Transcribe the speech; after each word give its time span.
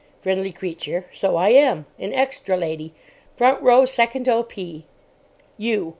FRIENDLY 0.23 0.51
CREATURE. 0.51 1.05
So 1.11 1.35
I 1.35 1.49
am. 1.49 1.85
An 1.99 2.11
extra 2.11 2.57
lady—front 2.57 3.61
row, 3.61 3.85
second 3.85 4.27
O.P. 4.27 4.83
YOU. 5.57 5.89